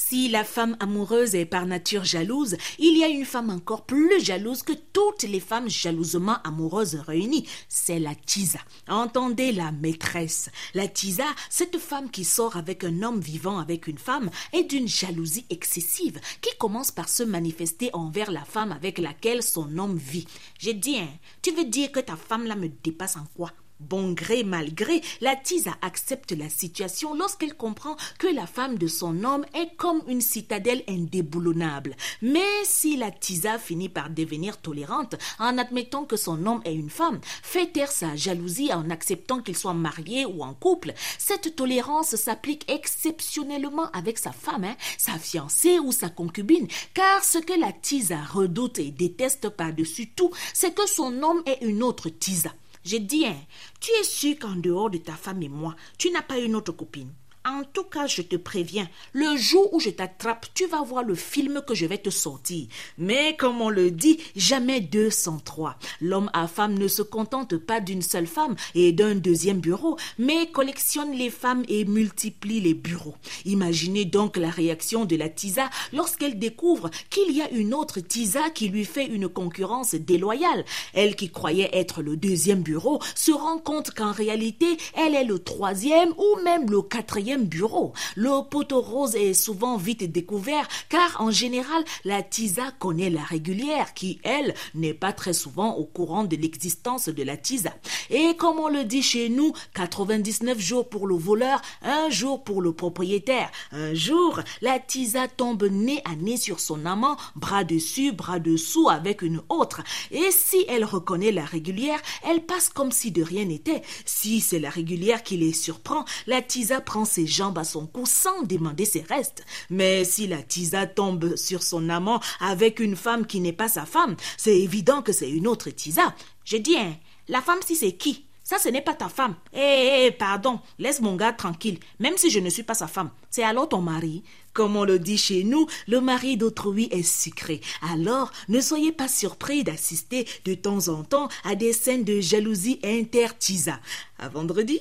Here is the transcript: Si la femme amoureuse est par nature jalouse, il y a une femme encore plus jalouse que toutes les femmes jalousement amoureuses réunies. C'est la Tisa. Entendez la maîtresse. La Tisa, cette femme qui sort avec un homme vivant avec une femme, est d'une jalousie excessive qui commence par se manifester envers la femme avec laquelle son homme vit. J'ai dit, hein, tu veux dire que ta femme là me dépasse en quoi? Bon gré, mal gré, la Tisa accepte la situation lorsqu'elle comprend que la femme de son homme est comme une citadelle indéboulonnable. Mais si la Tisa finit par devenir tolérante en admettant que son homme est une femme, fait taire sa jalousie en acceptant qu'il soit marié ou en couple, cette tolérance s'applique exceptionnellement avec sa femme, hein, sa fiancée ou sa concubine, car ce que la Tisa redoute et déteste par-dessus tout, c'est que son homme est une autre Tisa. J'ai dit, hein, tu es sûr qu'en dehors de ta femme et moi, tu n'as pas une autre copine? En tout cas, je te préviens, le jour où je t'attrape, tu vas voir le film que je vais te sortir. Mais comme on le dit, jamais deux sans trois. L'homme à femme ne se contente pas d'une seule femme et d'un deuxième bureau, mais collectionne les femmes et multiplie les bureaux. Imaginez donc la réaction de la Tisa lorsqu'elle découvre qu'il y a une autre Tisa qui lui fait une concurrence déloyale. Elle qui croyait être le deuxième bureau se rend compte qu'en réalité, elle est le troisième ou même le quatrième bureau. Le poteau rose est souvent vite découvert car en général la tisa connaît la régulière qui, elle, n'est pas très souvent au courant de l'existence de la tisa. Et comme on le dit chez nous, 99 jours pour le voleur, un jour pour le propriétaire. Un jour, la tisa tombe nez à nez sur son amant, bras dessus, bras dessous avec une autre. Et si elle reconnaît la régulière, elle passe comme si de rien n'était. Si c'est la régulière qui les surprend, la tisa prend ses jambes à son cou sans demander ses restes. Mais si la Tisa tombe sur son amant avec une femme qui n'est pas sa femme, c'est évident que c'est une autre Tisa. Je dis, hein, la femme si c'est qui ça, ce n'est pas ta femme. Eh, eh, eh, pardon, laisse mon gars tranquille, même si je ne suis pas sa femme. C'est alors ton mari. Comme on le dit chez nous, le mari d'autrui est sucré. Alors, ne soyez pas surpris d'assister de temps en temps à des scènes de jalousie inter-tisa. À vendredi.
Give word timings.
Si 0.00 0.28
la 0.28 0.44
femme 0.44 0.76
amoureuse 0.78 1.34
est 1.34 1.44
par 1.44 1.66
nature 1.66 2.04
jalouse, 2.04 2.56
il 2.78 2.96
y 2.96 3.02
a 3.02 3.08
une 3.08 3.24
femme 3.24 3.50
encore 3.50 3.84
plus 3.84 4.24
jalouse 4.24 4.62
que 4.62 4.72
toutes 4.92 5.24
les 5.24 5.40
femmes 5.40 5.68
jalousement 5.68 6.36
amoureuses 6.44 6.94
réunies. 6.94 7.48
C'est 7.68 7.98
la 7.98 8.14
Tisa. 8.14 8.60
Entendez 8.86 9.50
la 9.50 9.72
maîtresse. 9.72 10.50
La 10.72 10.86
Tisa, 10.86 11.26
cette 11.50 11.78
femme 11.78 12.12
qui 12.12 12.22
sort 12.22 12.56
avec 12.56 12.84
un 12.84 13.02
homme 13.02 13.20
vivant 13.20 13.58
avec 13.58 13.88
une 13.88 13.98
femme, 13.98 14.30
est 14.52 14.62
d'une 14.62 14.86
jalousie 14.86 15.46
excessive 15.50 16.20
qui 16.42 16.56
commence 16.58 16.92
par 16.92 17.08
se 17.08 17.24
manifester 17.24 17.90
envers 17.92 18.30
la 18.30 18.44
femme 18.44 18.70
avec 18.70 18.98
laquelle 18.98 19.42
son 19.42 19.78
homme 19.78 19.98
vit. 19.98 20.28
J'ai 20.60 20.74
dit, 20.74 20.98
hein, 21.00 21.08
tu 21.42 21.50
veux 21.50 21.64
dire 21.64 21.90
que 21.90 21.98
ta 21.98 22.14
femme 22.14 22.46
là 22.46 22.54
me 22.54 22.68
dépasse 22.68 23.16
en 23.16 23.26
quoi? 23.34 23.50
Bon 23.80 24.10
gré, 24.10 24.42
mal 24.42 24.74
gré, 24.74 25.02
la 25.20 25.36
Tisa 25.36 25.70
accepte 25.82 26.32
la 26.32 26.48
situation 26.48 27.14
lorsqu'elle 27.14 27.54
comprend 27.54 27.96
que 28.18 28.26
la 28.26 28.48
femme 28.48 28.76
de 28.76 28.88
son 28.88 29.22
homme 29.22 29.46
est 29.54 29.76
comme 29.76 30.02
une 30.08 30.20
citadelle 30.20 30.82
indéboulonnable. 30.88 31.94
Mais 32.20 32.64
si 32.64 32.96
la 32.96 33.12
Tisa 33.12 33.56
finit 33.56 33.88
par 33.88 34.10
devenir 34.10 34.56
tolérante 34.56 35.14
en 35.38 35.58
admettant 35.58 36.04
que 36.06 36.16
son 36.16 36.44
homme 36.44 36.60
est 36.64 36.74
une 36.74 36.90
femme, 36.90 37.20
fait 37.44 37.72
taire 37.72 37.92
sa 37.92 38.16
jalousie 38.16 38.72
en 38.72 38.90
acceptant 38.90 39.42
qu'il 39.42 39.56
soit 39.56 39.74
marié 39.74 40.26
ou 40.26 40.42
en 40.42 40.54
couple, 40.54 40.92
cette 41.16 41.54
tolérance 41.54 42.16
s'applique 42.16 42.68
exceptionnellement 42.68 43.92
avec 43.92 44.18
sa 44.18 44.32
femme, 44.32 44.64
hein, 44.64 44.76
sa 44.98 45.20
fiancée 45.20 45.78
ou 45.78 45.92
sa 45.92 46.08
concubine, 46.08 46.66
car 46.94 47.22
ce 47.22 47.38
que 47.38 47.56
la 47.56 47.70
Tisa 47.70 48.18
redoute 48.24 48.80
et 48.80 48.90
déteste 48.90 49.50
par-dessus 49.50 50.08
tout, 50.08 50.32
c'est 50.52 50.74
que 50.74 50.88
son 50.88 51.22
homme 51.22 51.44
est 51.46 51.62
une 51.62 51.84
autre 51.84 52.08
Tisa. 52.08 52.52
J'ai 52.88 53.00
dit, 53.00 53.26
hein, 53.26 53.36
tu 53.80 53.90
es 54.00 54.02
sûr 54.02 54.38
qu'en 54.38 54.56
dehors 54.56 54.88
de 54.88 54.96
ta 54.96 55.12
femme 55.12 55.42
et 55.42 55.50
moi, 55.50 55.76
tu 55.98 56.10
n'as 56.10 56.22
pas 56.22 56.38
une 56.38 56.54
autre 56.54 56.72
copine? 56.72 57.12
En 57.50 57.64
tout 57.64 57.84
cas, 57.84 58.06
je 58.06 58.20
te 58.20 58.36
préviens, 58.36 58.86
le 59.14 59.34
jour 59.38 59.72
où 59.72 59.80
je 59.80 59.88
t'attrape, 59.88 60.46
tu 60.52 60.66
vas 60.66 60.82
voir 60.82 61.02
le 61.02 61.14
film 61.14 61.62
que 61.66 61.74
je 61.74 61.86
vais 61.86 61.96
te 61.96 62.10
sortir. 62.10 62.66
Mais 62.98 63.36
comme 63.38 63.62
on 63.62 63.70
le 63.70 63.90
dit, 63.90 64.18
jamais 64.36 64.82
deux 64.82 65.08
sans 65.08 65.38
trois. 65.38 65.78
L'homme 66.02 66.28
à 66.34 66.46
femme 66.46 66.78
ne 66.78 66.88
se 66.88 67.00
contente 67.00 67.56
pas 67.56 67.80
d'une 67.80 68.02
seule 68.02 68.26
femme 68.26 68.54
et 68.74 68.92
d'un 68.92 69.14
deuxième 69.14 69.60
bureau, 69.60 69.96
mais 70.18 70.50
collectionne 70.50 71.12
les 71.12 71.30
femmes 71.30 71.64
et 71.68 71.86
multiplie 71.86 72.60
les 72.60 72.74
bureaux. 72.74 73.14
Imaginez 73.46 74.04
donc 74.04 74.36
la 74.36 74.50
réaction 74.50 75.06
de 75.06 75.16
la 75.16 75.30
Tisa 75.30 75.70
lorsqu'elle 75.94 76.38
découvre 76.38 76.90
qu'il 77.08 77.34
y 77.34 77.40
a 77.40 77.50
une 77.50 77.72
autre 77.72 78.00
Tisa 78.00 78.50
qui 78.50 78.68
lui 78.68 78.84
fait 78.84 79.06
une 79.06 79.28
concurrence 79.28 79.94
déloyale. 79.94 80.66
Elle 80.92 81.16
qui 81.16 81.30
croyait 81.30 81.70
être 81.72 82.02
le 82.02 82.18
deuxième 82.18 82.60
bureau 82.60 83.00
se 83.14 83.32
rend 83.32 83.58
compte 83.58 83.92
qu'en 83.92 84.12
réalité, 84.12 84.66
elle 84.94 85.14
est 85.14 85.24
le 85.24 85.38
troisième 85.38 86.12
ou 86.18 86.42
même 86.44 86.70
le 86.70 86.82
quatrième 86.82 87.37
bureau. 87.44 87.92
Le 88.16 88.48
poteau 88.48 88.80
rose 88.80 89.14
est 89.16 89.34
souvent 89.34 89.76
vite 89.76 90.10
découvert 90.10 90.68
car 90.88 91.20
en 91.20 91.30
général 91.30 91.84
la 92.04 92.22
tisa 92.22 92.70
connaît 92.78 93.10
la 93.10 93.22
régulière 93.22 93.94
qui, 93.94 94.20
elle, 94.22 94.54
n'est 94.74 94.94
pas 94.94 95.12
très 95.12 95.32
souvent 95.32 95.74
au 95.76 95.84
courant 95.84 96.24
de 96.24 96.36
l'existence 96.36 97.08
de 97.08 97.22
la 97.22 97.36
tisa. 97.36 97.74
Et 98.10 98.34
comme 98.36 98.58
on 98.58 98.68
le 98.68 98.84
dit 98.84 99.02
chez 99.02 99.28
nous, 99.28 99.52
99 99.74 100.58
jours 100.58 100.88
pour 100.88 101.06
le 101.06 101.16
voleur, 101.16 101.60
un 101.82 102.10
jour 102.10 102.42
pour 102.44 102.62
le 102.62 102.72
propriétaire. 102.72 103.50
Un 103.72 103.94
jour, 103.94 104.40
la 104.60 104.78
tisa 104.78 105.28
tombe 105.28 105.64
nez 105.64 106.00
à 106.04 106.16
nez 106.16 106.36
sur 106.36 106.60
son 106.60 106.84
amant, 106.86 107.16
bras 107.36 107.64
dessus, 107.64 108.12
bras 108.12 108.38
dessous 108.38 108.88
avec 108.88 109.22
une 109.22 109.40
autre. 109.48 109.82
Et 110.10 110.30
si 110.30 110.64
elle 110.68 110.84
reconnaît 110.84 111.32
la 111.32 111.44
régulière, 111.44 112.00
elle 112.28 112.44
passe 112.44 112.68
comme 112.68 112.92
si 112.92 113.10
de 113.10 113.22
rien 113.22 113.44
n'était. 113.44 113.82
Si 114.04 114.40
c'est 114.40 114.58
la 114.58 114.70
régulière 114.70 115.22
qui 115.22 115.36
les 115.36 115.52
surprend, 115.52 116.04
la 116.26 116.42
tisa 116.42 116.80
prend 116.80 117.04
ses 117.04 117.26
jambes 117.28 117.58
à 117.58 117.64
son 117.64 117.86
cou 117.86 118.04
sans 118.06 118.42
demander 118.42 118.84
ses 118.84 119.02
restes. 119.02 119.44
Mais 119.70 120.04
si 120.04 120.26
la 120.26 120.42
Tisa 120.42 120.86
tombe 120.86 121.36
sur 121.36 121.62
son 121.62 121.88
amant 121.88 122.20
avec 122.40 122.80
une 122.80 122.96
femme 122.96 123.26
qui 123.26 123.40
n'est 123.40 123.52
pas 123.52 123.68
sa 123.68 123.86
femme, 123.86 124.16
c'est 124.36 124.58
évident 124.58 125.02
que 125.02 125.12
c'est 125.12 125.30
une 125.30 125.46
autre 125.46 125.70
Tisa. 125.70 126.14
Je 126.44 126.56
dis, 126.56 126.76
hein, 126.76 126.96
la 127.28 127.42
femme 127.42 127.60
si 127.64 127.76
c'est 127.76 127.92
qui 127.92 128.24
ça, 128.48 128.58
ce 128.58 128.70
n'est 128.70 128.80
pas 128.80 128.94
ta 128.94 129.10
femme. 129.10 129.34
Eh, 129.52 129.58
eh, 129.58 130.06
eh, 130.06 130.10
pardon, 130.10 130.58
laisse 130.78 131.02
mon 131.02 131.16
gars 131.16 131.34
tranquille, 131.34 131.78
même 131.98 132.16
si 132.16 132.30
je 132.30 132.40
ne 132.40 132.48
suis 132.48 132.62
pas 132.62 132.72
sa 132.72 132.86
femme. 132.86 133.10
C'est 133.28 133.42
alors 133.42 133.68
ton 133.68 133.82
mari. 133.82 134.22
Comme 134.54 134.74
on 134.74 134.84
le 134.84 134.98
dit 134.98 135.18
chez 135.18 135.44
nous, 135.44 135.66
le 135.86 136.00
mari 136.00 136.38
d'autrui 136.38 136.88
est 136.90 137.02
sucré. 137.02 137.60
Alors, 137.92 138.32
ne 138.48 138.62
soyez 138.62 138.90
pas 138.90 139.06
surpris 139.06 139.64
d'assister 139.64 140.26
de 140.46 140.54
temps 140.54 140.88
en 140.88 141.04
temps 141.04 141.28
à 141.44 141.56
des 141.56 141.74
scènes 141.74 142.04
de 142.04 142.22
jalousie 142.22 142.80
inter-tisa. 142.82 143.80
À 144.18 144.30
vendredi. 144.30 144.80